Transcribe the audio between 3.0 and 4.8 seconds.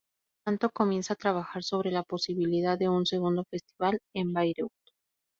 segundo festival en Bayreuth.